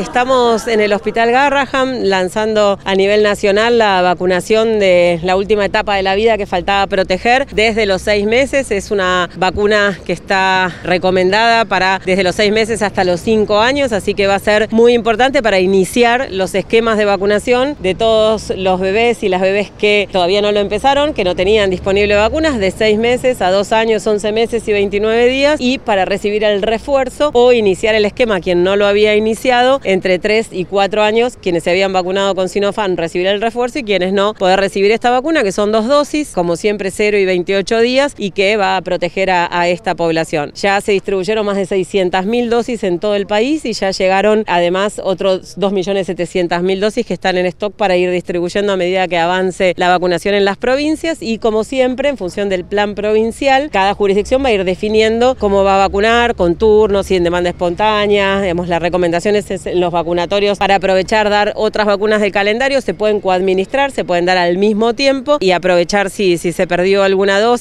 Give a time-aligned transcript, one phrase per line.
[0.00, 5.94] estamos en el Hospital Garraham lanzando a nivel nacional la vacunación de la última etapa
[5.94, 8.70] de la vida que faltaba proteger desde los seis meses.
[8.70, 13.92] Es una vacuna que está recomendada para desde los seis meses hasta los cinco años,
[13.92, 18.54] así que va a ser muy importante para iniciar los esquemas de vacunación de todos
[18.56, 22.58] los bebés y las bebés que todavía no lo empezaron, que no tenían disponible vacunas
[22.58, 26.62] de seis meses a dos años, once meses y 29 días y para recibir el
[26.62, 31.36] refuerzo o iniciar el esquema quien no lo había iniciado entre 3 y 4 años,
[31.40, 35.10] quienes se habían vacunado con Sinopharm recibir el refuerzo y quienes no poder recibir esta
[35.10, 38.82] vacuna, que son dos dosis, como siempre 0 y 28 días, y que va a
[38.82, 40.52] proteger a, esta población.
[40.54, 45.00] Ya se distribuyeron más de 600.000 dosis en todo el país y ya llegaron además
[45.02, 49.88] otros 2.700.000 dosis que están en stock para ir distribuyendo a medida que avance la
[49.88, 54.48] vacunación en las provincias y como siempre en función del plan provincial, cada jurisdicción va
[54.48, 58.78] a ir definiendo cómo va a vacunar, con turnos y en demanda espontánea, digamos, la
[58.78, 63.90] recomendación es en los vacunatorios para aprovechar dar otras vacunas del calendario, se pueden coadministrar,
[63.90, 67.60] se pueden dar al mismo tiempo y aprovechar si, si se perdió alguna dosis.